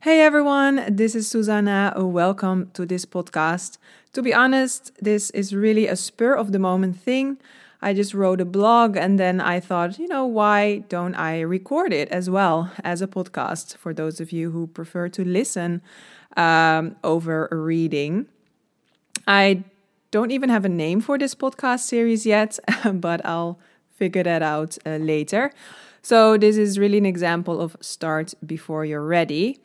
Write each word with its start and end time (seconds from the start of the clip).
Hey 0.00 0.20
everyone, 0.20 0.84
this 0.94 1.14
is 1.14 1.28
Susanna. 1.28 1.94
Welcome 1.96 2.70
to 2.74 2.84
this 2.84 3.06
podcast. 3.06 3.78
To 4.12 4.22
be 4.22 4.34
honest, 4.34 4.92
this 5.00 5.30
is 5.30 5.54
really 5.54 5.86
a 5.86 5.96
spur 5.96 6.34
of 6.34 6.52
the 6.52 6.58
moment 6.58 7.00
thing. 7.00 7.38
I 7.80 7.94
just 7.94 8.12
wrote 8.14 8.40
a 8.40 8.44
blog 8.44 8.96
and 8.96 9.18
then 9.18 9.40
I 9.40 9.60
thought, 9.60 9.98
you 9.98 10.06
know, 10.08 10.26
why 10.26 10.78
don't 10.88 11.14
I 11.14 11.40
record 11.40 11.92
it 11.92 12.08
as 12.10 12.28
well 12.28 12.70
as 12.82 13.00
a 13.02 13.06
podcast 13.06 13.76
for 13.76 13.92
those 13.94 14.20
of 14.20 14.30
you 14.30 14.50
who 14.50 14.66
prefer 14.66 15.08
to 15.08 15.24
listen 15.24 15.80
um, 16.36 16.96
over 17.02 17.48
reading? 17.50 18.26
I 19.26 19.64
don't 20.10 20.30
even 20.30 20.50
have 20.50 20.64
a 20.64 20.68
name 20.68 21.00
for 21.00 21.18
this 21.18 21.34
podcast 21.34 21.80
series 21.80 22.26
yet, 22.26 22.58
but 22.92 23.24
I'll 23.24 23.58
figure 23.90 24.22
that 24.22 24.42
out 24.42 24.76
uh, 24.84 24.96
later. 24.96 25.50
So, 26.02 26.36
this 26.36 26.58
is 26.58 26.78
really 26.78 26.98
an 26.98 27.06
example 27.06 27.62
of 27.62 27.78
start 27.80 28.34
before 28.44 28.84
you're 28.84 29.06
ready. 29.06 29.58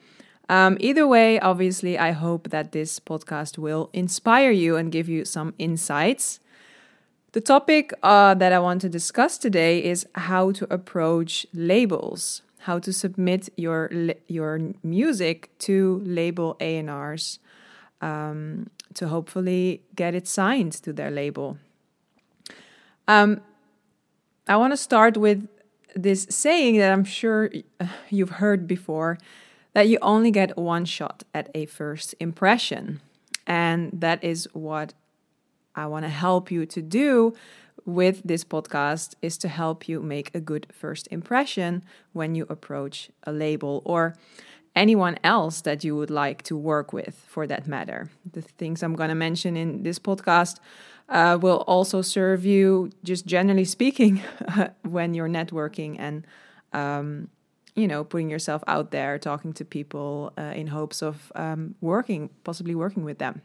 Um, 0.49 0.77
either 0.79 1.07
way, 1.07 1.39
obviously, 1.39 1.97
I 1.97 2.11
hope 2.11 2.49
that 2.49 2.71
this 2.71 2.99
podcast 2.99 3.59
will 3.59 3.91
inspire 3.93 4.49
you 4.49 4.75
and 4.75 4.91
give 4.91 5.07
you 5.07 5.23
some 5.23 5.53
insights. 5.59 6.39
The 7.33 7.41
topic 7.41 7.93
uh, 8.01 8.33
that 8.33 8.51
I 8.51 8.57
want 8.57 8.81
to 8.81 8.89
discuss 8.89 9.37
today 9.37 9.83
is 9.83 10.07
how 10.15 10.51
to 10.53 10.73
approach 10.73 11.45
labels, 11.53 12.41
how 12.61 12.79
to 12.79 12.91
submit 12.91 13.49
your 13.55 13.91
your 14.27 14.59
music 14.81 15.51
to 15.59 16.01
label 16.03 16.57
A&Rs 16.59 17.37
um, 18.01 18.71
to 18.95 19.07
hopefully 19.07 19.83
get 19.95 20.15
it 20.15 20.27
signed 20.27 20.73
to 20.81 20.91
their 20.91 21.11
label. 21.11 21.59
Um, 23.07 23.41
I 24.47 24.57
want 24.57 24.73
to 24.73 24.77
start 24.77 25.15
with 25.15 25.47
this 25.95 26.25
saying 26.31 26.77
that 26.77 26.91
I'm 26.91 27.03
sure 27.03 27.51
you've 28.09 28.41
heard 28.41 28.67
before 28.67 29.19
that 29.73 29.87
you 29.87 29.97
only 30.01 30.31
get 30.31 30.57
one 30.57 30.85
shot 30.85 31.23
at 31.33 31.49
a 31.53 31.65
first 31.65 32.15
impression. 32.19 33.01
And 33.45 33.91
that 33.93 34.23
is 34.23 34.47
what 34.53 34.93
I 35.75 35.85
want 35.87 36.05
to 36.05 36.09
help 36.09 36.51
you 36.51 36.65
to 36.65 36.81
do 36.81 37.33
with 37.85 38.21
this 38.23 38.43
podcast 38.43 39.15
is 39.21 39.37
to 39.39 39.47
help 39.47 39.87
you 39.87 40.01
make 40.01 40.33
a 40.35 40.39
good 40.39 40.67
first 40.71 41.07
impression 41.11 41.83
when 42.13 42.35
you 42.35 42.45
approach 42.49 43.09
a 43.23 43.31
label 43.31 43.81
or 43.85 44.15
anyone 44.75 45.17
else 45.23 45.61
that 45.61 45.83
you 45.83 45.95
would 45.95 46.11
like 46.11 46.43
to 46.43 46.55
work 46.55 46.93
with 46.93 47.15
for 47.27 47.47
that 47.47 47.67
matter. 47.67 48.09
The 48.31 48.41
things 48.41 48.83
I'm 48.83 48.95
going 48.95 49.09
to 49.09 49.15
mention 49.15 49.57
in 49.57 49.83
this 49.83 49.99
podcast 49.99 50.57
uh, 51.09 51.37
will 51.41 51.63
also 51.67 52.01
serve 52.01 52.45
you, 52.45 52.91
just 53.03 53.25
generally 53.25 53.65
speaking, 53.65 54.21
when 54.83 55.13
you're 55.13 55.29
networking 55.29 55.95
and 55.97 56.25
um, 56.71 57.29
you 57.75 57.87
know, 57.87 58.03
putting 58.03 58.29
yourself 58.29 58.63
out 58.67 58.91
there, 58.91 59.17
talking 59.17 59.53
to 59.53 59.65
people 59.65 60.33
uh, 60.37 60.53
in 60.55 60.67
hopes 60.67 61.01
of 61.01 61.31
um, 61.35 61.75
working, 61.81 62.29
possibly 62.43 62.75
working 62.75 63.03
with 63.03 63.19
them. 63.19 63.41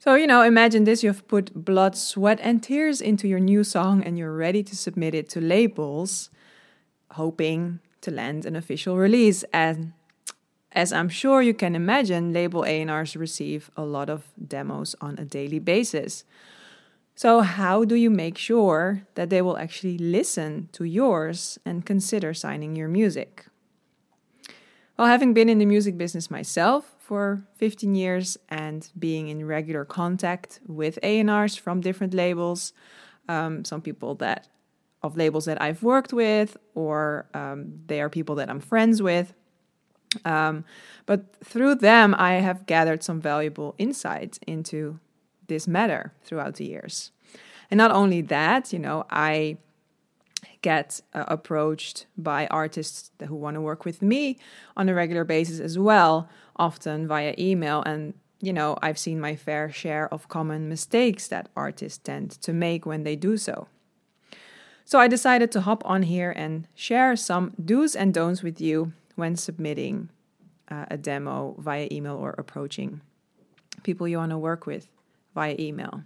So, 0.00 0.14
you 0.14 0.26
know, 0.26 0.42
imagine 0.42 0.84
this 0.84 1.02
you've 1.02 1.26
put 1.26 1.64
blood, 1.64 1.96
sweat, 1.96 2.38
and 2.40 2.62
tears 2.62 3.00
into 3.00 3.26
your 3.26 3.40
new 3.40 3.64
song 3.64 4.02
and 4.04 4.16
you're 4.16 4.34
ready 4.34 4.62
to 4.62 4.76
submit 4.76 5.14
it 5.14 5.28
to 5.30 5.40
labels, 5.40 6.30
hoping 7.12 7.80
to 8.02 8.10
land 8.12 8.46
an 8.46 8.54
official 8.54 8.96
release. 8.96 9.44
And 9.52 9.92
as 10.72 10.92
I'm 10.92 11.08
sure 11.08 11.42
you 11.42 11.52
can 11.52 11.74
imagine, 11.74 12.32
label 12.32 12.64
A&Rs 12.64 13.16
receive 13.16 13.70
a 13.76 13.82
lot 13.82 14.08
of 14.08 14.28
demos 14.46 14.94
on 15.00 15.18
a 15.18 15.24
daily 15.24 15.58
basis. 15.58 16.24
So, 17.18 17.40
how 17.40 17.84
do 17.84 17.96
you 17.96 18.10
make 18.10 18.38
sure 18.38 19.02
that 19.16 19.28
they 19.28 19.42
will 19.42 19.58
actually 19.58 19.98
listen 19.98 20.68
to 20.70 20.84
yours 20.84 21.58
and 21.64 21.84
consider 21.84 22.32
signing 22.32 22.76
your 22.76 22.86
music? 22.86 23.46
Well, 24.96 25.08
having 25.08 25.34
been 25.34 25.48
in 25.48 25.58
the 25.58 25.66
music 25.66 25.98
business 25.98 26.30
myself 26.30 26.94
for 27.00 27.42
15 27.56 27.96
years 27.96 28.38
and 28.48 28.88
being 28.96 29.26
in 29.26 29.44
regular 29.44 29.84
contact 29.84 30.60
with 30.68 30.96
A&Rs 31.02 31.56
from 31.56 31.80
different 31.80 32.14
labels, 32.14 32.72
um, 33.28 33.64
some 33.64 33.82
people 33.82 34.14
that 34.14 34.46
of 35.02 35.16
labels 35.16 35.46
that 35.46 35.60
I've 35.60 35.82
worked 35.82 36.12
with, 36.12 36.56
or 36.76 37.26
um, 37.34 37.80
they 37.88 38.00
are 38.00 38.08
people 38.08 38.36
that 38.36 38.48
I'm 38.48 38.60
friends 38.60 39.02
with. 39.02 39.34
Um, 40.24 40.64
but 41.04 41.34
through 41.42 41.74
them, 41.74 42.14
I 42.16 42.34
have 42.34 42.66
gathered 42.66 43.02
some 43.02 43.20
valuable 43.20 43.74
insights 43.76 44.38
into 44.46 45.00
this 45.48 45.66
matter 45.66 46.12
throughout 46.22 46.54
the 46.54 46.66
years. 46.66 47.10
And 47.70 47.78
not 47.78 47.90
only 47.90 48.22
that, 48.22 48.72
you 48.72 48.78
know, 48.78 49.04
I 49.10 49.58
get 50.62 51.00
uh, 51.14 51.24
approached 51.28 52.06
by 52.16 52.46
artists 52.48 53.10
who 53.26 53.34
want 53.34 53.54
to 53.54 53.60
work 53.60 53.84
with 53.84 54.02
me 54.02 54.38
on 54.76 54.88
a 54.88 54.94
regular 54.94 55.24
basis 55.24 55.60
as 55.60 55.78
well, 55.78 56.28
often 56.56 57.06
via 57.06 57.34
email. 57.38 57.82
And, 57.82 58.14
you 58.40 58.52
know, 58.52 58.76
I've 58.82 58.98
seen 58.98 59.20
my 59.20 59.36
fair 59.36 59.70
share 59.70 60.12
of 60.12 60.28
common 60.28 60.68
mistakes 60.68 61.28
that 61.28 61.48
artists 61.56 61.98
tend 61.98 62.30
to 62.42 62.52
make 62.52 62.86
when 62.86 63.02
they 63.02 63.16
do 63.16 63.36
so. 63.36 63.68
So 64.84 64.98
I 64.98 65.06
decided 65.06 65.52
to 65.52 65.60
hop 65.60 65.82
on 65.84 66.02
here 66.02 66.32
and 66.34 66.66
share 66.74 67.14
some 67.14 67.52
do's 67.62 67.94
and 67.94 68.14
don'ts 68.14 68.42
with 68.42 68.60
you 68.60 68.92
when 69.16 69.36
submitting 69.36 70.08
uh, 70.70 70.86
a 70.90 70.96
demo 70.96 71.54
via 71.58 71.88
email 71.92 72.16
or 72.16 72.34
approaching 72.38 73.02
people 73.82 74.08
you 74.08 74.16
want 74.16 74.30
to 74.30 74.38
work 74.38 74.66
with 74.66 74.88
via 75.34 75.56
email. 75.58 76.02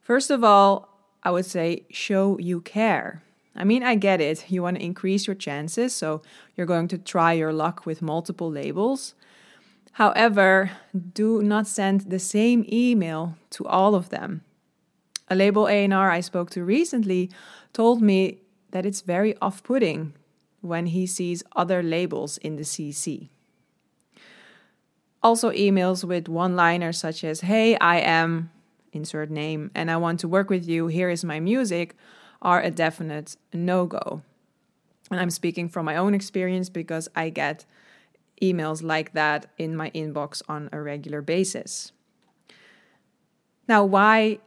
First 0.00 0.30
of 0.30 0.44
all, 0.44 0.88
I 1.22 1.30
would 1.30 1.46
say 1.46 1.86
show 1.90 2.38
you 2.38 2.60
care. 2.60 3.22
I 3.56 3.64
mean, 3.64 3.82
I 3.82 3.94
get 3.94 4.20
it. 4.20 4.50
You 4.50 4.62
want 4.62 4.76
to 4.76 4.84
increase 4.84 5.26
your 5.26 5.36
chances, 5.36 5.94
so 5.94 6.22
you're 6.56 6.66
going 6.66 6.88
to 6.88 6.98
try 6.98 7.32
your 7.32 7.52
luck 7.52 7.86
with 7.86 8.02
multiple 8.02 8.50
labels. 8.50 9.14
However, 9.92 10.72
do 11.14 11.40
not 11.42 11.68
send 11.68 12.02
the 12.02 12.18
same 12.18 12.66
email 12.70 13.36
to 13.50 13.64
all 13.64 13.94
of 13.94 14.08
them. 14.08 14.42
A 15.28 15.36
label 15.36 15.68
A&R 15.68 16.10
I 16.10 16.20
spoke 16.20 16.50
to 16.50 16.64
recently 16.64 17.30
told 17.72 18.02
me 18.02 18.40
that 18.72 18.84
it's 18.84 19.02
very 19.02 19.36
off-putting 19.40 20.14
when 20.60 20.86
he 20.86 21.06
sees 21.06 21.44
other 21.54 21.82
labels 21.82 22.38
in 22.38 22.56
the 22.56 22.64
CC. 22.64 23.28
Also, 25.24 25.50
emails 25.52 26.04
with 26.04 26.28
one 26.28 26.54
liners 26.54 26.98
such 26.98 27.24
as, 27.24 27.40
Hey, 27.40 27.78
I 27.78 27.96
am, 28.00 28.50
insert 28.92 29.30
name, 29.30 29.70
and 29.74 29.90
I 29.90 29.96
want 29.96 30.20
to 30.20 30.28
work 30.28 30.50
with 30.50 30.68
you, 30.68 30.86
here 30.86 31.08
is 31.08 31.24
my 31.24 31.40
music, 31.40 31.96
are 32.42 32.60
a 32.60 32.70
definite 32.70 33.34
no 33.50 33.86
go. 33.86 34.20
And 35.10 35.18
I'm 35.18 35.30
speaking 35.30 35.70
from 35.70 35.86
my 35.86 35.96
own 35.96 36.12
experience 36.12 36.68
because 36.68 37.08
I 37.16 37.30
get 37.30 37.64
emails 38.42 38.82
like 38.82 39.14
that 39.14 39.46
in 39.56 39.74
my 39.74 39.90
inbox 39.92 40.42
on 40.46 40.68
a 40.72 40.80
regular 40.82 41.22
basis. 41.22 41.92
Now, 43.66 43.82
why 43.82 44.40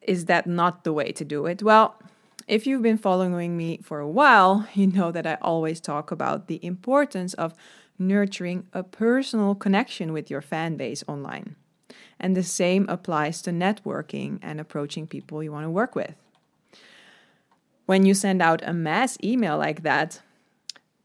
is 0.00 0.24
that 0.24 0.46
not 0.46 0.84
the 0.84 0.92
way 0.94 1.12
to 1.12 1.24
do 1.24 1.44
it? 1.44 1.62
Well, 1.62 2.00
if 2.48 2.66
you've 2.66 2.82
been 2.82 2.98
following 2.98 3.56
me 3.56 3.78
for 3.82 4.00
a 4.00 4.08
while, 4.08 4.66
you 4.74 4.86
know 4.86 5.12
that 5.12 5.26
I 5.26 5.36
always 5.42 5.80
talk 5.80 6.10
about 6.10 6.46
the 6.48 6.64
importance 6.64 7.34
of 7.34 7.54
nurturing 8.00 8.66
a 8.72 8.82
personal 8.82 9.54
connection 9.54 10.12
with 10.12 10.30
your 10.30 10.40
fan 10.40 10.76
base 10.76 11.04
online. 11.06 11.56
And 12.18 12.36
the 12.36 12.42
same 12.42 12.86
applies 12.88 13.40
to 13.42 13.50
networking 13.50 14.38
and 14.42 14.60
approaching 14.60 15.06
people 15.06 15.42
you 15.42 15.52
want 15.52 15.64
to 15.64 15.70
work 15.70 15.94
with. 15.94 16.14
When 17.86 18.06
you 18.06 18.14
send 18.14 18.40
out 18.40 18.62
a 18.64 18.72
mass 18.72 19.18
email 19.22 19.58
like 19.58 19.82
that 19.82 20.20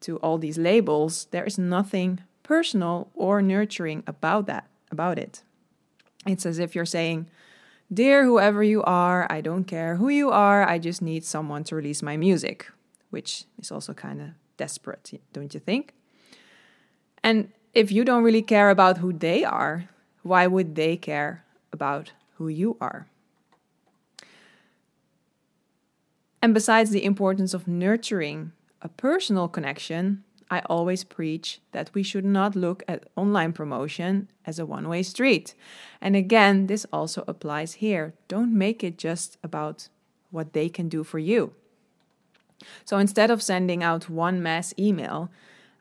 to 0.02 0.18
all 0.18 0.38
these 0.38 0.58
labels, 0.58 1.28
there 1.32 1.46
is 1.46 1.58
nothing 1.58 2.22
personal 2.44 3.10
or 3.16 3.42
nurturing 3.42 4.04
about 4.06 4.46
that, 4.46 4.68
about 4.92 5.18
it. 5.18 5.42
It's 6.26 6.46
as 6.46 6.60
if 6.60 6.76
you're 6.76 6.86
saying, 6.86 7.28
Dear 7.94 8.26
whoever 8.26 8.64
you 8.64 8.82
are, 8.84 9.28
I 9.30 9.42
don't 9.42 9.66
care 9.66 9.98
who 9.98 10.10
you 10.10 10.32
are, 10.32 10.68
I 10.68 10.80
just 10.80 11.02
need 11.02 11.24
someone 11.24 11.64
to 11.66 11.76
release 11.76 12.02
my 12.02 12.18
music, 12.18 12.68
which 13.12 13.46
is 13.60 13.72
also 13.72 13.94
kind 13.94 14.22
of 14.22 14.30
desperate, 14.58 15.20
don't 15.34 15.54
you 15.54 15.60
think? 15.60 15.94
And 17.26 17.50
if 17.74 17.92
you 17.92 18.06
don't 18.06 18.24
really 18.24 18.44
care 18.44 18.70
about 18.70 19.00
who 19.00 19.12
they 19.12 19.44
are, 19.44 19.90
why 20.22 20.46
would 20.46 20.76
they 20.76 20.96
care 20.96 21.44
about 21.74 22.12
who 22.36 22.48
you 22.48 22.78
are? 22.80 23.08
And 26.40 26.54
besides 26.54 26.92
the 26.92 27.04
importance 27.04 27.56
of 27.56 27.68
nurturing 27.68 28.52
a 28.80 28.90
personal 28.90 29.48
connection, 29.48 30.24
I 30.52 30.60
always 30.68 31.04
preach 31.04 31.60
that 31.72 31.90
we 31.96 32.04
should 32.04 32.26
not 32.26 32.56
look 32.56 32.84
at 32.88 33.08
online 33.16 33.54
promotion 33.54 34.30
as 34.46 34.60
a 34.60 34.66
one 34.68 34.88
way 34.88 35.02
street. 35.02 35.56
And 36.00 36.16
again, 36.16 36.68
this 36.68 36.86
also 36.94 37.24
applies 37.28 37.74
here. 37.86 38.14
Don't 38.28 38.56
make 38.56 38.84
it 38.84 39.00
just 39.00 39.40
about 39.44 39.90
what 40.30 40.54
they 40.54 40.70
can 40.70 40.90
do 40.90 41.04
for 41.04 41.18
you. 41.18 41.54
So 42.86 43.00
instead 43.00 43.32
of 43.32 43.42
sending 43.42 43.82
out 43.82 44.12
one 44.12 44.44
mass 44.44 44.76
email, 44.78 45.32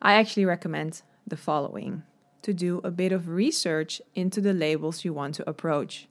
I 0.00 0.14
actually 0.14 0.46
recommend 0.46 1.02
the 1.26 1.36
following 1.36 2.02
to 2.42 2.52
do 2.52 2.80
a 2.84 2.90
bit 2.90 3.12
of 3.12 3.28
research 3.28 4.02
into 4.14 4.40
the 4.40 4.52
labels 4.52 5.04
you 5.04 5.12
want 5.12 5.34
to 5.36 5.48
approach. 5.48 6.08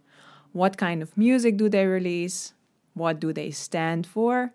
What 0.51 0.77
kind 0.77 1.01
of 1.01 1.15
music 1.18 1.57
do 1.57 1.69
they 1.69 1.86
release? 1.86 2.54
What 2.94 3.19
do 3.19 3.31
they 3.31 3.51
stand 3.51 4.07
for? 4.07 4.51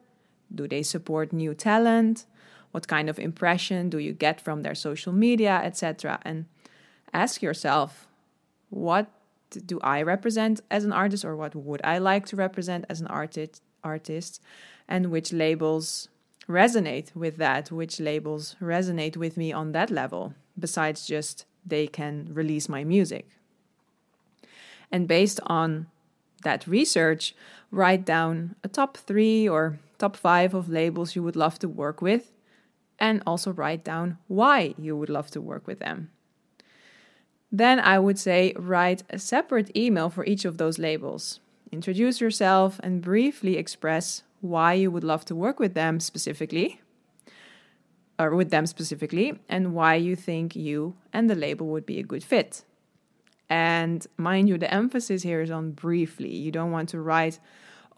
Do 0.53 0.67
they 0.67 0.83
support 0.83 1.33
new 1.33 1.55
talent? 1.55 2.27
What 2.73 2.89
kind 2.89 3.09
of 3.09 3.19
impression 3.19 3.89
do 3.89 3.99
you 3.99 4.13
get 4.13 4.41
from 4.41 4.63
their 4.63 4.75
social 4.75 5.13
media, 5.13 5.61
etc.? 5.65 6.21
And 6.23 6.47
ask 7.13 7.43
yourself, 7.43 8.09
what 8.71 9.11
do 9.51 9.81
I 9.81 10.03
represent 10.03 10.61
as 10.71 10.85
an 10.85 10.93
artist, 10.93 11.25
or 11.25 11.35
what 11.35 11.55
would 11.55 11.81
I 11.83 11.99
like 11.99 12.27
to 12.27 12.37
represent 12.37 12.85
as 12.89 13.01
an 13.01 13.07
artist? 13.07 13.63
Artist, 13.85 14.43
and 14.89 15.11
which 15.11 15.33
labels 15.33 16.09
resonate 16.49 17.15
with 17.15 17.37
that? 17.37 17.71
Which 17.71 18.01
labels 18.01 18.57
resonate 18.61 19.17
with 19.17 19.37
me 19.37 19.53
on 19.53 19.73
that 19.73 19.91
level? 19.91 20.35
Besides 20.59 21.07
just 21.07 21.47
they 21.65 21.87
can 21.87 22.29
release 22.33 22.69
my 22.69 22.85
music. 22.85 23.29
And 24.91 25.07
based 25.07 25.41
on 25.47 25.87
that 26.43 26.67
research, 26.67 27.35
write 27.71 28.05
down 28.05 28.55
a 28.65 28.69
top 28.69 28.97
three 28.97 29.49
or 29.49 29.79
top 29.99 30.17
five 30.17 30.55
of 30.55 30.69
labels 30.69 31.15
you 31.15 31.23
would 31.23 31.37
love 31.37 31.59
to 31.59 31.69
work 31.69 32.01
with, 32.01 32.33
and 32.99 33.23
also 33.27 33.53
write 33.53 33.85
down 33.85 34.19
why 34.29 34.75
you 34.79 34.97
would 34.97 35.11
love 35.11 35.31
to 35.33 35.41
work 35.41 35.67
with 35.67 35.79
them. 35.79 36.11
Then 37.51 37.81
I 37.81 37.99
would 37.99 38.19
say 38.19 38.53
write 38.57 39.03
a 39.11 39.19
separate 39.19 39.77
email 39.77 40.11
for 40.11 40.25
each 40.25 40.45
of 40.45 40.59
those 40.59 40.79
labels. 40.79 41.41
Introduce 41.71 42.21
yourself 42.21 42.81
and 42.83 43.03
briefly 43.03 43.57
express 43.57 44.23
why 44.41 44.75
you 44.75 44.91
would 44.91 45.05
love 45.05 45.25
to 45.27 45.35
work 45.35 45.59
with 45.59 45.75
them 45.75 46.01
specifically, 46.01 46.81
or 48.19 48.35
with 48.35 48.51
them 48.51 48.67
specifically, 48.67 49.39
and 49.49 49.75
why 49.75 49.95
you 49.95 50.17
think 50.17 50.57
you 50.57 50.95
and 51.13 51.31
the 51.31 51.35
label 51.35 51.69
would 51.69 51.87
be 51.87 51.99
a 51.99 52.03
good 52.03 52.25
fit. 52.25 52.65
And 53.49 54.07
mind 54.17 54.49
you, 54.49 54.59
the 54.59 54.73
emphasis 54.73 55.23
here 55.23 55.41
is 55.41 55.51
on 55.51 55.71
briefly. 55.71 56.35
You 56.35 56.51
don't 56.51 56.71
want 56.71 56.89
to 56.91 57.01
write 57.01 57.39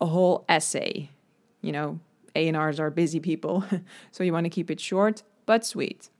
a 0.01 0.07
whole 0.07 0.45
essay. 0.49 1.11
You 1.61 1.73
know, 1.73 2.01
A&Rs 2.37 2.79
are 2.79 2.91
busy 2.91 3.21
people, 3.21 3.65
so 4.11 4.23
you 4.23 4.33
want 4.33 4.45
to 4.45 4.51
keep 4.51 4.71
it 4.71 4.81
short 4.81 5.23
but 5.47 5.65
sweet. 5.65 6.11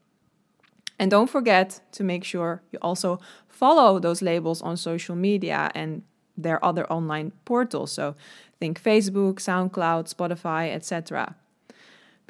And 0.99 1.11
don't 1.11 1.31
forget 1.31 1.81
to 1.93 2.03
make 2.03 2.25
sure 2.25 2.63
you 2.73 2.79
also 2.83 3.21
follow 3.49 3.99
those 3.99 4.23
labels 4.23 4.61
on 4.61 4.77
social 4.77 5.15
media 5.15 5.71
and 5.75 6.03
their 6.37 6.63
other 6.65 6.85
online 6.93 7.33
portals. 7.45 7.93
So 7.93 8.17
think 8.59 8.83
Facebook, 8.83 9.37
SoundCloud, 9.37 10.13
Spotify, 10.13 10.75
etc. 10.75 11.37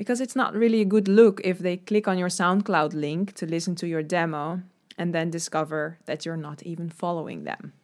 Because 0.00 0.23
it's 0.23 0.35
not 0.35 0.55
really 0.55 0.81
a 0.81 0.87
good 0.94 1.08
look 1.08 1.43
if 1.44 1.58
they 1.58 1.76
click 1.76 2.08
on 2.08 2.17
your 2.17 2.31
SoundCloud 2.31 2.94
link 2.94 3.35
to 3.35 3.44
listen 3.44 3.75
to 3.76 3.87
your 3.87 4.02
demo 4.02 4.62
and 4.97 5.14
then 5.14 5.29
discover 5.29 5.99
that 6.06 6.25
you're 6.25 6.38
not 6.49 6.62
even 6.62 6.88
following 6.88 7.44
them. 7.44 7.75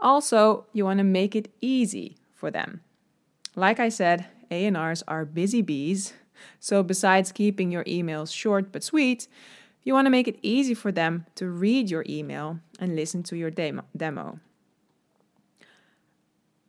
Also, 0.00 0.66
you 0.72 0.84
want 0.84 0.98
to 0.98 1.04
make 1.04 1.36
it 1.36 1.52
easy 1.60 2.16
for 2.34 2.50
them. 2.50 2.80
Like 3.54 3.78
I 3.78 3.88
said, 3.88 4.26
A&Rs 4.50 5.04
are 5.06 5.24
busy 5.24 5.62
bees 5.62 6.14
so, 6.60 6.82
besides 6.82 7.32
keeping 7.32 7.70
your 7.70 7.84
emails 7.84 8.34
short 8.34 8.72
but 8.72 8.82
sweet, 8.82 9.28
you 9.84 9.92
want 9.92 10.06
to 10.06 10.10
make 10.10 10.28
it 10.28 10.38
easy 10.42 10.74
for 10.74 10.90
them 10.90 11.26
to 11.36 11.48
read 11.48 11.90
your 11.90 12.04
email 12.08 12.58
and 12.78 12.96
listen 12.96 13.22
to 13.24 13.36
your 13.36 13.50
demo. 13.50 14.40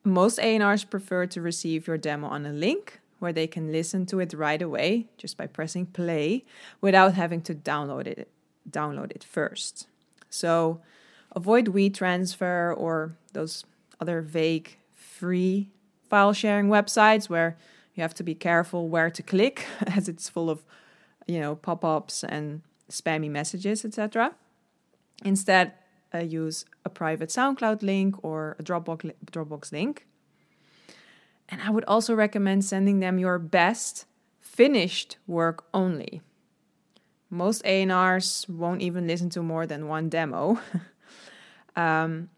Most 0.03 0.39
A&Rs 0.39 0.85
prefer 0.85 1.25
to 1.27 1.41
receive 1.41 1.87
your 1.87 1.97
demo 1.97 2.27
on 2.27 2.45
a 2.45 2.53
link 2.53 2.99
where 3.19 3.33
they 3.33 3.47
can 3.47 3.71
listen 3.71 4.05
to 4.05 4.19
it 4.19 4.33
right 4.33 4.61
away 4.61 5.07
just 5.17 5.37
by 5.37 5.47
pressing 5.47 5.85
play 5.85 6.45
without 6.81 7.13
having 7.13 7.41
to 7.41 7.55
download 7.55 8.07
it 8.07 8.29
download 8.69 9.11
it 9.11 9.23
first. 9.23 9.87
So 10.29 10.81
avoid 11.35 11.67
WeTransfer 11.67 12.75
or 12.77 13.15
those 13.33 13.63
other 13.99 14.21
vague 14.21 14.77
free 14.93 15.69
file 16.09 16.33
sharing 16.33 16.67
websites 16.67 17.29
where 17.29 17.57
you 17.95 18.01
have 18.01 18.13
to 18.13 18.23
be 18.23 18.35
careful 18.35 18.87
where 18.87 19.09
to 19.09 19.23
click 19.23 19.65
as 19.87 20.07
it's 20.07 20.29
full 20.29 20.49
of 20.49 20.63
you 21.25 21.39
know 21.39 21.55
pop-ups 21.55 22.23
and 22.23 22.61
spammy 22.89 23.29
messages 23.29 23.83
etc 23.83 24.33
instead 25.25 25.73
uh, 26.13 26.19
use 26.19 26.63
a 26.85 26.89
private 26.89 27.29
soundcloud 27.29 27.81
link 27.81 28.15
or 28.23 28.55
a 28.59 28.63
dropbox 28.63 29.11
dropbox 29.29 29.71
link 29.71 30.05
and 31.49 31.61
i 31.61 31.69
would 31.69 31.85
also 31.85 32.13
recommend 32.13 32.63
sending 32.63 32.99
them 32.99 33.19
your 33.19 33.39
best 33.39 34.05
finished 34.39 35.17
work 35.27 35.65
only 35.73 36.21
most 37.29 37.61
A&Rs 37.65 38.45
won't 38.47 38.81
even 38.81 39.05
listen 39.05 39.29
to 39.31 39.43
more 39.43 39.67
than 39.67 39.89
one 39.89 40.07
demo 40.07 40.57
um, 41.75 42.29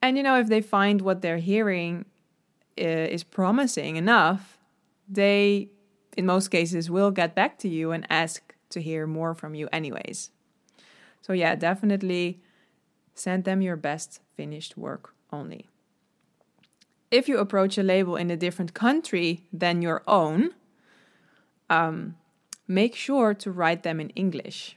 and 0.00 0.16
you 0.16 0.22
know 0.22 0.38
if 0.38 0.48
they 0.48 0.62
find 0.62 1.02
what 1.02 1.20
they're 1.20 1.36
hearing 1.36 2.06
uh, 2.80 2.84
is 2.84 3.22
promising 3.22 3.96
enough 3.96 4.56
they, 5.10 5.70
in 6.16 6.24
most 6.24 6.48
cases, 6.48 6.88
will 6.90 7.10
get 7.10 7.34
back 7.34 7.58
to 7.58 7.68
you 7.68 7.90
and 7.90 8.06
ask 8.08 8.54
to 8.70 8.80
hear 8.80 9.06
more 9.06 9.34
from 9.34 9.54
you, 9.54 9.68
anyways. 9.72 10.30
So, 11.20 11.32
yeah, 11.32 11.56
definitely 11.56 12.40
send 13.14 13.44
them 13.44 13.60
your 13.60 13.76
best 13.76 14.20
finished 14.32 14.78
work 14.78 15.14
only. 15.32 15.68
If 17.10 17.28
you 17.28 17.38
approach 17.38 17.76
a 17.76 17.82
label 17.82 18.16
in 18.16 18.30
a 18.30 18.36
different 18.36 18.72
country 18.72 19.44
than 19.52 19.82
your 19.82 20.02
own, 20.06 20.50
um, 21.68 22.16
make 22.68 22.94
sure 22.94 23.34
to 23.34 23.50
write 23.50 23.82
them 23.82 24.00
in 24.00 24.10
English. 24.10 24.76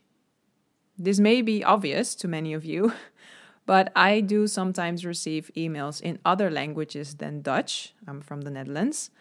This 0.97 1.19
may 1.19 1.41
be 1.41 1.63
obvious 1.63 2.15
to 2.15 2.27
many 2.27 2.53
of 2.53 2.65
you, 2.65 2.93
but 3.65 3.91
I 3.95 4.19
do 4.19 4.47
sometimes 4.47 5.05
receive 5.05 5.51
emails 5.55 6.01
in 6.01 6.19
other 6.25 6.49
languages 6.49 7.15
than 7.15 7.41
Dutch. 7.41 7.93
I'm 8.07 8.21
from 8.21 8.41
the 8.41 8.51
Netherlands 8.51 9.11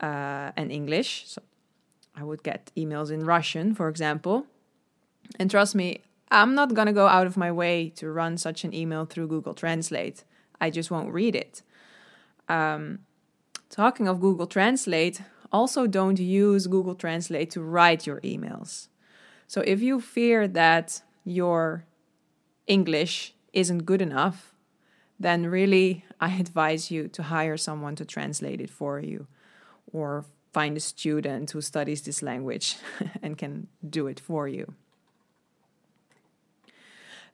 uh, 0.00 0.52
and 0.56 0.70
English. 0.70 1.24
So 1.26 1.42
I 2.14 2.24
would 2.24 2.42
get 2.42 2.70
emails 2.76 3.10
in 3.10 3.24
Russian, 3.24 3.74
for 3.74 3.88
example. 3.88 4.46
And 5.38 5.50
trust 5.50 5.74
me, 5.74 6.02
I'm 6.30 6.54
not 6.54 6.74
going 6.74 6.86
to 6.86 6.92
go 6.92 7.06
out 7.06 7.26
of 7.26 7.36
my 7.36 7.52
way 7.52 7.90
to 7.96 8.10
run 8.10 8.36
such 8.36 8.64
an 8.64 8.74
email 8.74 9.04
through 9.04 9.28
Google 9.28 9.54
Translate. 9.54 10.24
I 10.60 10.70
just 10.70 10.90
won't 10.90 11.12
read 11.12 11.36
it. 11.36 11.62
Um, 12.48 13.00
talking 13.70 14.08
of 14.08 14.20
Google 14.20 14.46
Translate, 14.46 15.20
also 15.52 15.86
don't 15.86 16.18
use 16.18 16.66
Google 16.66 16.94
Translate 16.94 17.50
to 17.50 17.62
write 17.62 18.06
your 18.06 18.20
emails. 18.20 18.88
So 19.46 19.60
if 19.60 19.80
you 19.80 20.00
fear 20.00 20.48
that 20.48 21.02
your 21.24 21.84
English 22.66 23.34
isn't 23.52 23.86
good 23.86 24.02
enough, 24.02 24.54
then 25.18 25.46
really 25.46 26.04
I 26.20 26.36
advise 26.38 26.90
you 26.90 27.08
to 27.08 27.22
hire 27.24 27.56
someone 27.56 27.96
to 27.96 28.04
translate 28.04 28.60
it 28.60 28.70
for 28.70 29.00
you 29.00 29.26
or 29.92 30.24
find 30.52 30.76
a 30.76 30.80
student 30.80 31.50
who 31.50 31.60
studies 31.60 32.02
this 32.02 32.22
language 32.22 32.76
and 33.22 33.38
can 33.38 33.68
do 33.88 34.06
it 34.06 34.20
for 34.20 34.48
you. 34.48 34.74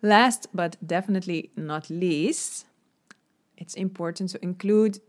Last 0.00 0.48
but 0.52 0.76
definitely 0.84 1.50
not 1.56 1.88
least, 1.88 2.66
it's 3.56 3.74
important 3.74 4.30
to 4.30 4.42
include 4.42 5.00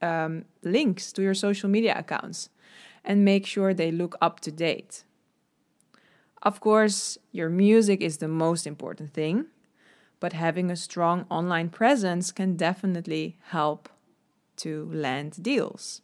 um, 0.00 0.44
links 0.62 1.12
to 1.12 1.22
your 1.22 1.34
social 1.34 1.68
media 1.68 1.94
accounts 1.96 2.50
and 3.04 3.24
make 3.24 3.46
sure 3.46 3.72
they 3.72 3.90
look 3.90 4.16
up 4.20 4.40
to 4.40 4.52
date. 4.52 5.04
Of 6.42 6.60
course, 6.60 7.18
your 7.32 7.48
music 7.48 8.00
is 8.00 8.18
the 8.18 8.28
most 8.28 8.66
important 8.66 9.12
thing, 9.12 9.46
but 10.20 10.32
having 10.32 10.70
a 10.70 10.76
strong 10.76 11.26
online 11.30 11.68
presence 11.68 12.30
can 12.32 12.56
definitely 12.56 13.38
help 13.48 13.88
to 14.56 14.90
land 14.92 15.42
deals. 15.42 16.02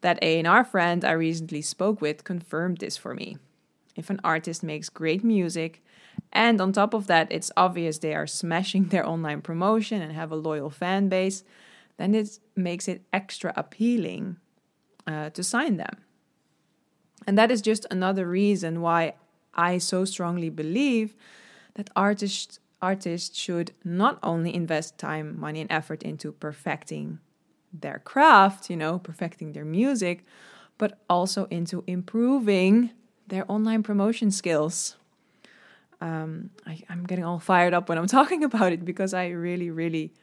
That 0.00 0.18
A&R 0.22 0.64
friend 0.64 1.04
I 1.04 1.12
recently 1.12 1.62
spoke 1.62 2.00
with 2.00 2.24
confirmed 2.24 2.78
this 2.78 2.96
for 2.96 3.14
me. 3.14 3.36
If 3.96 4.08
an 4.08 4.20
artist 4.24 4.62
makes 4.62 4.88
great 4.88 5.22
music, 5.22 5.82
and 6.32 6.60
on 6.60 6.72
top 6.72 6.94
of 6.94 7.06
that, 7.08 7.28
it's 7.30 7.50
obvious 7.56 7.98
they 7.98 8.14
are 8.14 8.26
smashing 8.26 8.86
their 8.88 9.06
online 9.06 9.42
promotion 9.42 10.00
and 10.00 10.12
have 10.12 10.30
a 10.30 10.36
loyal 10.36 10.70
fan 10.70 11.08
base, 11.08 11.42
then 11.96 12.14
it 12.14 12.38
makes 12.56 12.88
it 12.88 13.02
extra 13.12 13.52
appealing 13.56 14.36
uh, 15.06 15.30
to 15.30 15.42
sign 15.42 15.76
them. 15.76 15.96
And 17.26 17.36
that 17.36 17.50
is 17.50 17.60
just 17.60 17.86
another 17.90 18.26
reason 18.26 18.80
why 18.80 19.14
I 19.54 19.78
so 19.78 20.04
strongly 20.04 20.50
believe 20.50 21.14
that 21.74 21.90
artists 21.94 22.58
artists 22.82 23.38
should 23.38 23.72
not 23.84 24.18
only 24.22 24.54
invest 24.54 24.96
time, 24.96 25.38
money, 25.38 25.60
and 25.60 25.70
effort 25.70 26.02
into 26.02 26.32
perfecting 26.32 27.18
their 27.72 27.98
craft, 27.98 28.70
you 28.70 28.76
know, 28.76 28.98
perfecting 28.98 29.52
their 29.52 29.66
music, 29.66 30.24
but 30.78 30.98
also 31.08 31.44
into 31.50 31.84
improving 31.86 32.90
their 33.26 33.44
online 33.52 33.82
promotion 33.82 34.30
skills. 34.30 34.96
Um, 36.00 36.50
I, 36.66 36.80
I'm 36.88 37.04
getting 37.04 37.24
all 37.24 37.38
fired 37.38 37.74
up 37.74 37.88
when 37.88 37.98
I'm 37.98 38.06
talking 38.18 38.44
about 38.44 38.72
it 38.72 38.84
because 38.84 39.12
I 39.14 39.28
really, 39.28 39.70
really 39.70 40.14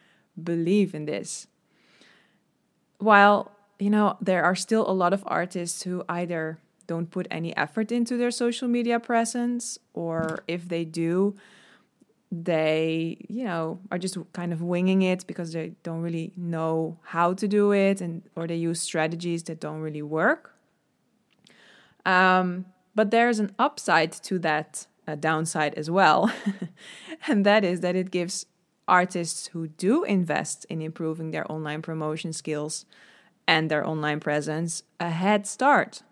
believe 0.41 0.95
in 0.95 1.05
this. 1.05 1.47
While, 2.99 3.51
you 3.79 3.89
know, 3.89 4.17
there 4.21 4.43
are 4.43 4.55
still 4.55 4.89
a 4.89 4.93
lot 4.93 5.13
of 5.13 5.23
artists 5.27 5.83
who 5.83 6.03
either 6.09 6.59
don't 6.87 7.11
put 7.11 7.27
any 7.29 7.55
effort 7.55 7.91
into 7.91 8.17
their 8.17 8.31
social 8.31 8.67
media 8.67 8.99
presence, 8.99 9.77
or 9.93 10.43
if 10.47 10.67
they 10.67 10.85
do, 10.85 11.35
they 12.31 13.17
you 13.29 13.45
know 13.45 13.79
are 13.89 13.97
just 13.97 14.17
kind 14.33 14.51
of 14.51 14.61
winging 14.61 15.01
it 15.01 15.25
because 15.27 15.53
they 15.53 15.71
don't 15.83 16.01
really 16.01 16.33
know 16.35 16.97
how 17.03 17.33
to 17.33 17.47
do 17.47 17.71
it 17.71 18.01
and 18.01 18.21
or 18.35 18.47
they 18.47 18.55
use 18.55 18.81
strategies 18.81 19.43
that 19.43 19.61
don't 19.61 19.79
really 19.79 20.01
work 20.01 20.53
Um, 22.05 22.65
but 22.95 23.11
there's 23.11 23.39
an 23.39 23.51
upside 23.59 24.11
to 24.23 24.39
that 24.39 24.87
uh, 25.07 25.15
downside 25.15 25.73
as 25.75 25.89
well, 25.89 26.31
and 27.27 27.45
that 27.45 27.63
is 27.63 27.81
that 27.81 27.95
it 27.95 28.11
gives 28.11 28.45
artists 28.87 29.47
who 29.47 29.67
do 29.67 30.03
invest 30.03 30.65
in 30.69 30.81
improving 30.81 31.31
their 31.31 31.49
online 31.51 31.81
promotion 31.81 32.31
skills 32.33 32.85
and 33.47 33.69
their 33.69 33.85
online 33.85 34.19
presence 34.19 34.83
a 34.99 35.09
head 35.09 35.45
start 35.45 36.03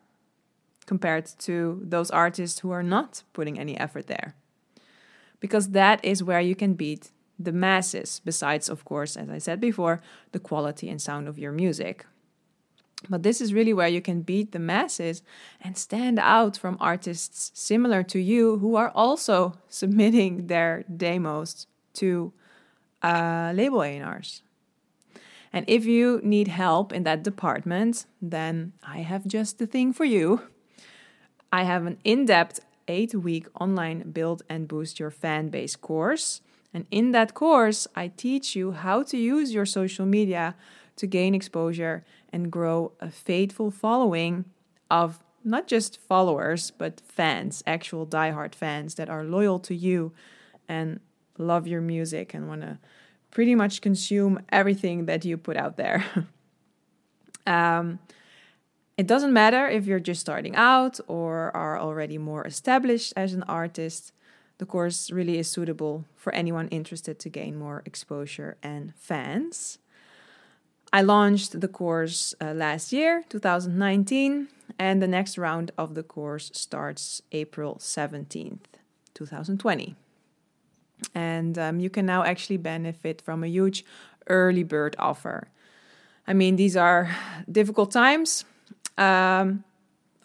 compared 0.85 1.25
to 1.39 1.81
those 1.83 2.11
artists 2.11 2.59
who 2.59 2.71
are 2.71 2.83
not 2.83 3.23
putting 3.33 3.59
any 3.59 3.77
effort 3.77 4.07
there. 4.07 4.35
Because 5.39 5.69
that 5.69 6.03
is 6.03 6.23
where 6.23 6.41
you 6.41 6.55
can 6.55 6.73
beat 6.73 7.11
the 7.37 7.51
masses, 7.51 8.21
besides, 8.23 8.69
of 8.69 8.85
course, 8.85 9.17
as 9.17 9.29
I 9.29 9.39
said 9.39 9.59
before, 9.59 10.01
the 10.31 10.39
quality 10.39 10.89
and 10.89 11.01
sound 11.01 11.27
of 11.27 11.37
your 11.37 11.51
music. 11.51 12.05
But 13.09 13.23
this 13.23 13.41
is 13.41 13.53
really 13.53 13.73
where 13.73 13.87
you 13.87 14.01
can 14.01 14.21
beat 14.21 14.51
the 14.51 14.59
masses 14.59 15.21
and 15.61 15.77
stand 15.77 16.19
out 16.19 16.57
from 16.57 16.77
artists 16.79 17.51
similar 17.53 18.03
to 18.03 18.19
you 18.19 18.57
who 18.57 18.75
are 18.75 18.91
also 18.95 19.53
submitting 19.69 20.47
their 20.47 20.83
demos 20.83 21.67
to 21.95 22.33
uh, 23.03 23.51
label 23.55 23.83
A&Rs. 23.83 24.41
And 25.53 25.63
if 25.69 25.85
you 25.85 26.19
need 26.21 26.49
help 26.49 26.91
in 26.91 27.03
that 27.03 27.23
department, 27.23 28.05
then 28.21 28.73
I 28.83 28.99
have 28.99 29.25
just 29.25 29.57
the 29.57 29.65
thing 29.65 29.93
for 29.93 30.03
you. 30.03 30.41
I 31.51 31.63
have 31.63 31.85
an 31.85 31.97
in 32.03 32.25
depth 32.25 32.59
eight 32.87 33.15
week 33.15 33.47
online 33.59 34.11
build 34.11 34.43
and 34.49 34.67
boost 34.67 34.99
your 34.99 35.11
fan 35.11 35.49
base 35.49 35.75
course. 35.75 36.41
And 36.73 36.85
in 36.91 37.11
that 37.11 37.33
course, 37.33 37.87
I 37.95 38.09
teach 38.09 38.55
you 38.55 38.73
how 38.73 39.03
to 39.03 39.17
use 39.17 39.53
your 39.53 39.65
social 39.65 40.05
media 40.05 40.55
to 40.95 41.07
gain 41.07 41.35
exposure 41.35 42.03
and 42.31 42.51
grow 42.51 42.91
a 42.99 43.09
faithful 43.09 43.71
following 43.71 44.45
of 44.89 45.19
not 45.43 45.67
just 45.67 45.99
followers, 45.99 46.71
but 46.71 47.01
fans, 47.07 47.63
actual 47.67 48.05
diehard 48.05 48.55
fans 48.55 48.95
that 48.95 49.09
are 49.09 49.23
loyal 49.23 49.59
to 49.59 49.75
you 49.75 50.11
and 50.67 50.99
love 51.37 51.67
your 51.67 51.81
music 51.81 52.33
and 52.33 52.47
want 52.47 52.61
to 52.61 52.79
pretty 53.29 53.53
much 53.53 53.81
consume 53.81 54.39
everything 54.49 55.05
that 55.05 55.25
you 55.25 55.37
put 55.37 55.57
out 55.57 55.77
there. 55.77 56.03
um, 57.47 57.99
it 58.97 59.07
doesn't 59.07 59.33
matter 59.33 59.67
if 59.67 59.85
you're 59.85 59.99
just 59.99 60.21
starting 60.21 60.55
out 60.55 60.99
or 61.07 61.55
are 61.55 61.77
already 61.77 62.17
more 62.17 62.47
established 62.47 63.13
as 63.17 63.33
an 63.33 63.43
artist. 63.43 64.13
The 64.57 64.65
course 64.65 65.11
really 65.11 65.37
is 65.37 65.51
suitable 65.51 66.05
for 66.15 66.33
anyone 66.33 66.69
interested 66.69 67.19
to 67.19 67.29
gain 67.29 67.57
more 67.57 67.83
exposure 67.85 68.57
and 68.63 68.95
fans. 68.95 69.79
I 70.95 71.01
launched 71.01 71.59
the 71.59 71.67
course 71.67 72.33
uh, 72.39 72.53
last 72.53 72.93
year, 72.93 73.25
2019, 73.27 74.47
and 74.79 75.01
the 75.01 75.09
next 75.09 75.37
round 75.37 75.71
of 75.77 75.93
the 75.93 76.03
course 76.03 76.49
starts 76.53 77.21
April 77.33 77.75
17th, 77.81 78.79
2020. 79.13 79.97
And 81.13 81.59
um, 81.59 81.81
you 81.81 81.89
can 81.89 82.05
now 82.05 82.23
actually 82.23 82.55
benefit 82.55 83.21
from 83.21 83.43
a 83.43 83.47
huge 83.47 83.83
early 84.27 84.63
bird 84.63 84.95
offer. 84.97 85.49
I 86.25 86.31
mean, 86.31 86.55
these 86.55 86.77
are 86.77 87.13
difficult 87.51 87.91
times 87.91 88.45
um, 88.97 89.65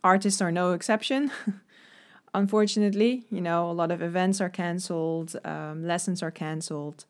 artists 0.04 0.40
are 0.40 0.52
no 0.52 0.70
exception. 0.70 1.32
Unfortunately, 2.32 3.24
you 3.28 3.40
know, 3.40 3.68
a 3.68 3.72
lot 3.72 3.90
of 3.90 4.02
events 4.02 4.40
are 4.40 4.48
cancelled, 4.48 5.34
um, 5.44 5.84
lessons 5.84 6.22
are 6.22 6.30
cancelled. 6.30 7.06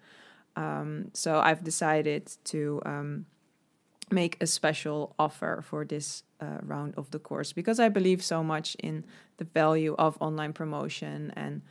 Um, 0.56 1.10
so 1.12 1.40
I've 1.40 1.62
decided 1.62 2.32
to 2.44 2.80
make 4.12 4.36
a 4.40 4.46
special 4.46 5.14
offer 5.18 5.62
for 5.64 5.84
this 5.84 6.24
uh, 6.40 6.58
round 6.62 6.94
of 6.96 7.10
the 7.10 7.18
course 7.18 7.52
because 7.52 7.78
I 7.78 7.88
believe 7.88 8.22
so 8.22 8.42
much 8.42 8.76
in 8.76 9.04
the 9.36 9.44
value 9.44 9.94
of 9.98 10.16
online 10.20 10.52
promotion 10.52 11.32
and 11.36 11.62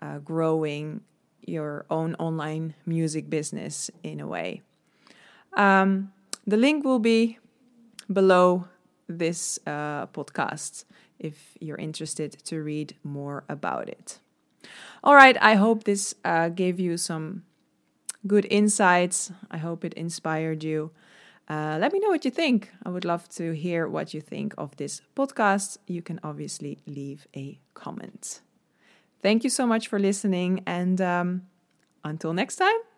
uh, 0.00 0.18
growing 0.18 1.02
your 1.46 1.86
own 1.90 2.14
online 2.16 2.74
music 2.84 3.30
business 3.30 3.90
in 4.02 4.20
a 4.20 4.26
way. 4.26 4.62
Um, 5.56 6.12
the 6.46 6.56
link 6.56 6.84
will 6.84 6.98
be 6.98 7.38
below 8.12 8.68
this 9.08 9.58
uh, 9.66 10.06
podcast 10.08 10.84
if 11.18 11.56
you're 11.60 11.78
interested 11.78 12.32
to 12.44 12.62
read 12.62 12.94
more 13.02 13.44
about 13.48 13.88
it. 13.88 14.18
All 15.02 15.14
right, 15.14 15.36
I 15.40 15.54
hope 15.54 15.84
this 15.84 16.14
uh, 16.24 16.48
gave 16.48 16.80
you 16.80 16.96
some 16.96 17.44
good 18.26 18.46
insights. 18.50 19.30
I 19.50 19.58
hope 19.58 19.84
it 19.84 19.94
inspired 19.94 20.64
you. 20.64 20.90
Uh, 21.48 21.78
let 21.80 21.92
me 21.92 22.00
know 22.00 22.08
what 22.08 22.24
you 22.24 22.30
think. 22.30 22.70
I 22.84 22.88
would 22.88 23.04
love 23.04 23.28
to 23.30 23.52
hear 23.52 23.86
what 23.88 24.12
you 24.12 24.20
think 24.20 24.54
of 24.58 24.76
this 24.76 25.00
podcast. 25.14 25.78
You 25.86 26.02
can 26.02 26.18
obviously 26.24 26.78
leave 26.86 27.28
a 27.36 27.60
comment. 27.74 28.40
Thank 29.22 29.44
you 29.44 29.50
so 29.50 29.66
much 29.66 29.88
for 29.88 29.98
listening, 29.98 30.62
and 30.66 31.00
um, 31.00 31.42
until 32.04 32.32
next 32.32 32.56
time. 32.56 32.95